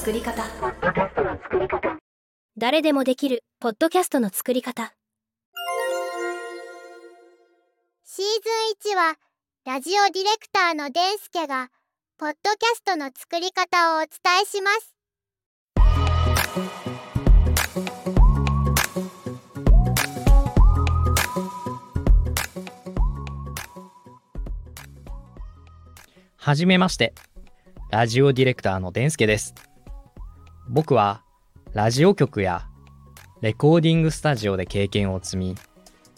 [0.00, 0.42] 作り方
[2.56, 4.94] 誰でもできるポッドキャストの作り方
[8.02, 8.24] シー
[8.84, 9.16] ズン1は
[9.66, 11.68] ラジオディレクターのデンスケが
[12.16, 14.08] ポッドキャストの作り方をお伝
[14.42, 14.94] えします
[26.38, 27.12] はじめまして。
[27.90, 29.52] ラジオディレクターのデンスケです。
[30.72, 31.24] 僕は、
[31.72, 32.68] ラジオ局や
[33.40, 35.56] レコーディングスタジオで経験を積み、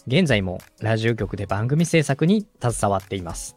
[0.05, 3.55] 現在もラジオ局で番組制作に携わっています。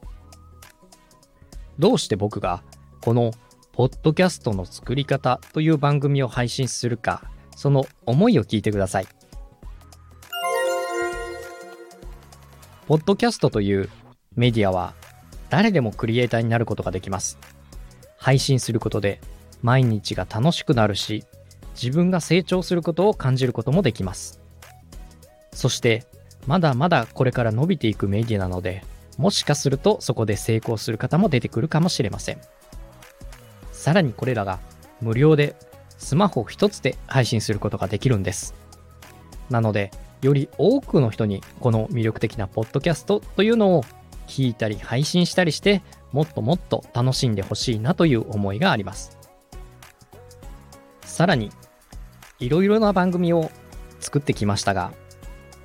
[1.79, 2.63] どうして僕が、
[3.03, 3.33] この、
[3.73, 7.25] ポッドキャストの作り方という番組を配信するか、
[7.55, 9.07] その思いを聞いてください。
[12.87, 13.91] ポッドキャストという
[14.35, 14.95] メディアは
[15.51, 17.39] 誰でもクリエイターになることができます。
[18.17, 19.21] 配信することで
[19.63, 21.25] 毎日が楽しくなるし、
[21.81, 24.41] 自分が成長することを感じることもできます。
[25.53, 26.07] そして、
[26.47, 28.85] まだまだこれから伸びていくメディアなので、
[29.19, 32.39] もしかするとそこで成功する方も出てくるかもしれません。
[33.73, 34.59] さらにこれらが
[35.01, 35.57] 無料で
[35.99, 38.55] スマホ一つで配信することができるんです。
[39.51, 39.91] なので、
[40.23, 43.85] より多くの人にこの魅力的なポッドキャストというのを
[44.27, 45.83] 聞いたり配信したりして
[46.13, 49.17] もっともっと楽しんでほしいなという思いがあります
[51.17, 51.49] さらに
[52.39, 53.51] いろいろな番組を
[54.01, 54.93] 作ってきましたが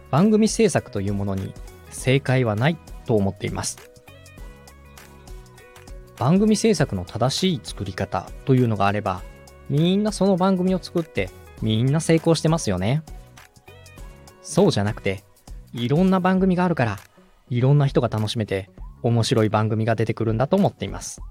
[0.10, 1.54] 番組制作というものに
[1.90, 3.92] 正解はないと思っています
[6.18, 9.24] 番組制作の正しい作り方というのがあれば
[9.70, 11.30] みんなその番組を作って
[11.62, 13.04] みんな成功してますよね
[14.42, 15.26] そうじゃなくて
[15.74, 16.98] いろんな番組があるから
[17.50, 18.70] いろんな人が楽しめて
[19.04, 21.22] 面白い番組が出てくるんだと思っています。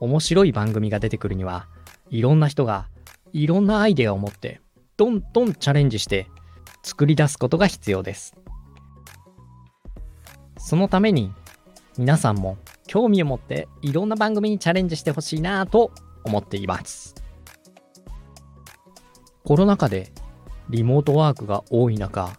[0.00, 1.68] 面白い番組が出てくるには
[2.08, 2.88] いろんな人が
[3.32, 4.60] いろんなアイデアを持って
[4.96, 6.26] どんどんチャレンジして
[6.82, 8.34] 作り出すことが必要です。
[10.58, 11.32] そのために
[11.96, 15.90] 皆さんも興味を持っていろんな番組にチャレンジしてほしいなと
[16.24, 17.14] 思っています。
[19.44, 20.12] コロナ禍で
[20.68, 22.38] リモートワークが多い中、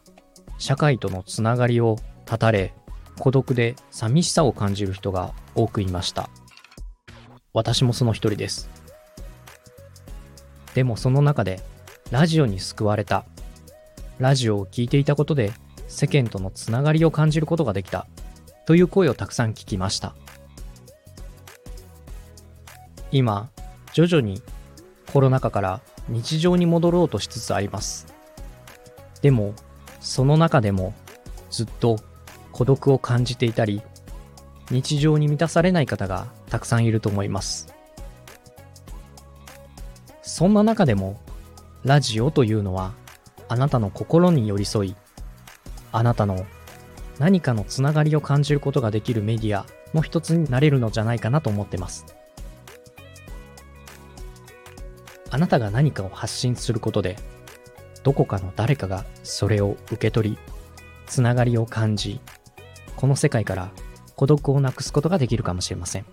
[0.58, 2.74] 社会とのつながりを断たれ、
[3.20, 6.30] 孤独で寂しさを感じる人が多くいました。
[7.54, 8.70] 私もその一人です。
[10.74, 11.62] でもその中で、
[12.10, 13.26] ラジオに救われた。
[14.20, 15.52] ラジオを聴いていたことで、
[15.88, 18.08] 世間とのつながりを感じることができた。
[18.66, 20.16] という声をたくさん聞きました。
[23.12, 23.50] 今、
[23.94, 24.42] 徐々に
[25.12, 28.08] コロナ禍から日常に戻ろうとしつつあります。
[29.22, 29.54] でも、
[30.00, 30.94] その中でも
[31.50, 32.00] ずっと
[32.54, 33.82] 孤独を感じていたり、
[34.72, 37.74] 日常に満たされない方がたくさんいると思います。
[40.22, 41.20] そんな中でも、
[41.84, 42.94] ラジオというのは、
[43.50, 44.96] あなたの心に寄り添い、
[45.92, 46.46] あなたの
[47.20, 52.06] 何かのつながりを感じることができるメディアの一つになれるのじゃないかなと思ってます。
[55.30, 57.18] あなたが何かを発信することで、
[58.04, 60.38] どこかの誰かがそれを受け取り、
[61.08, 62.22] つながりを感じ、
[62.96, 63.72] この世界から
[64.22, 66.06] 孤独をなくすことができるかもしれません。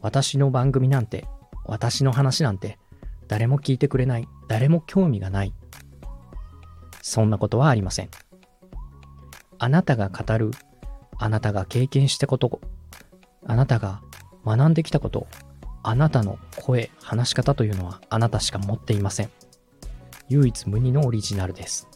[0.00, 1.26] 私の番組なんて、
[1.64, 2.78] 私の話なんて、
[3.26, 5.52] 誰も聞いてくれない、誰も興味がない。
[7.02, 8.10] そんなことはありません。
[9.58, 10.52] あなたが語る、
[11.18, 12.60] あなたが経験したこと、
[13.44, 14.02] あなたが
[14.44, 15.26] 学んできたこと、
[15.82, 19.32] あなたの声、話し方というのはあなたしか持っていません。
[20.28, 21.88] 唯一無二のオリジナルです。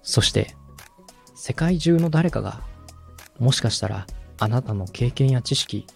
[0.00, 0.56] そして、
[1.44, 2.60] 世界中の誰かが、
[3.40, 4.06] もしかしたら
[4.38, 5.88] あなたの経験や知識、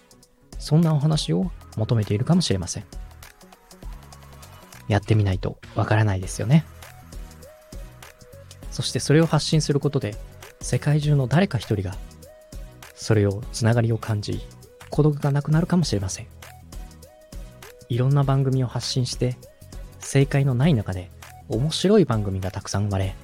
[0.59, 2.85] そんなお話を求めているかもしれません。
[4.89, 6.65] やってみないとわからないですよね。
[8.73, 10.17] そしてそれを発信することで、
[10.61, 11.97] 世界中の誰か一人が、
[12.97, 14.41] それをつながりを感じ、
[14.91, 16.27] 孤独がなくなるかもしれません。
[17.89, 19.37] いろんな番組を発信して、
[20.01, 21.09] 正解のない中で
[21.49, 23.15] 面白い番組がたくさん生まれ、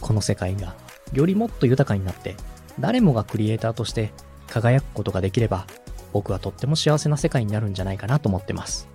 [0.00, 0.74] この世界が
[1.12, 2.36] よりもっと豊かになって、
[2.80, 4.12] 誰もがクリエイターとして
[4.48, 5.66] 輝くことができれば、
[6.12, 8.88] 僕はとっても幸せな世界になるんじゃないかなと思ってます。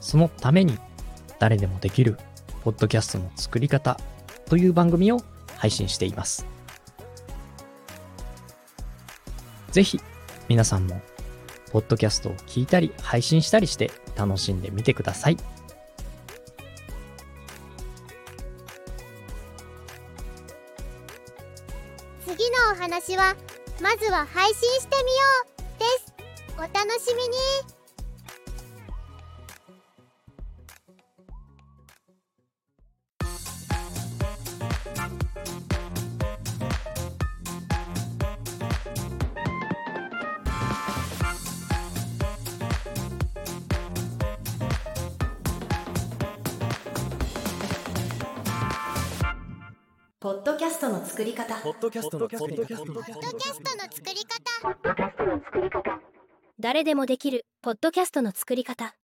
[0.00, 0.78] そのために、
[1.38, 2.18] 誰でもできる、
[2.62, 3.98] ポッドキャストの作り方
[4.46, 5.20] という番組を
[5.56, 6.46] 配信しています。
[9.70, 10.00] ぜひ、
[10.48, 11.00] 皆さんも、
[11.72, 15.38] ポッドキャストを聞いたり配信したりして楽しんでみてください。
[22.32, 23.36] 次のお話は
[23.82, 25.26] まずは配信してみよ
[25.76, 26.14] うです。
[26.56, 27.81] お楽しみに。
[50.22, 51.56] ポッドキャストの作り方。
[51.62, 52.56] ポッドキャストの作り方。
[52.56, 56.00] ポッドキャストの作り方。
[56.60, 58.94] 誰でもできるポッドキャストの作り方